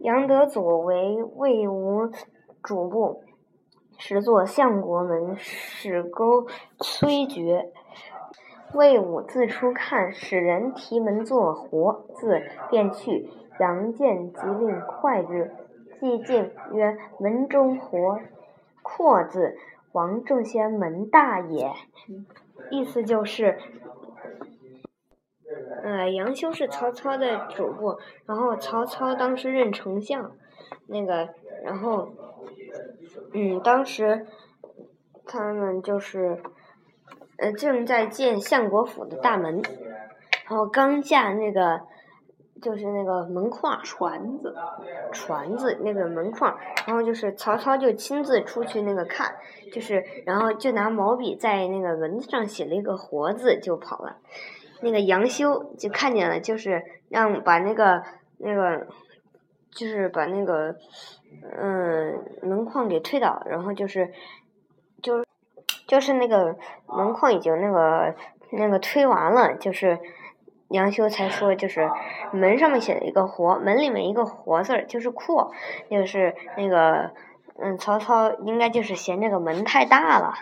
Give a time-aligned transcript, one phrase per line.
[0.00, 2.10] 杨德祖为魏武
[2.62, 3.22] 主簿，
[3.98, 6.46] 始作相国门，使钩
[6.78, 7.70] 崔珏。
[8.74, 13.28] 魏武自出看，使人提门作活字，便去。
[13.58, 15.50] 杨见即令快之。
[15.98, 18.20] 既进，曰：“门中活
[18.82, 19.56] 阔字，
[19.92, 21.72] 王正先门大也。”
[22.70, 23.58] 意思就是，
[25.86, 27.96] 呃，杨修是曹操的主簿，
[28.26, 30.32] 然后曹操当时任丞相，
[30.88, 31.28] 那个，
[31.62, 32.08] 然后，
[33.32, 34.26] 嗯，当时
[35.24, 36.42] 他们就是。
[37.38, 39.60] 呃，正在建相国府的大门，
[40.48, 41.82] 然后刚架那个，
[42.62, 44.54] 就是那个门框船子，
[45.12, 46.56] 船子那个门框，
[46.86, 49.36] 然后就是曹操就亲自出去那个看，
[49.70, 54.16] 就是然后就拿毛笔在那个文字上写了一个活字就跑了，
[54.80, 58.02] 那个杨修就看见了，就是让把那个
[58.38, 58.86] 那个，
[59.70, 60.76] 就是把那个
[61.58, 64.12] 嗯门框给推倒，然后就是。
[65.02, 65.26] 就是
[65.86, 66.56] 就是那个
[66.88, 68.14] 门框已经那个
[68.50, 70.00] 那个推完了，就是
[70.68, 71.88] 杨修才说，就是
[72.32, 75.52] 门上面写了一个“活”，门里面一个“活”字儿，就是阔，
[75.90, 77.12] 就是那个
[77.58, 80.34] 嗯，曹操应该就是嫌这个门太大了。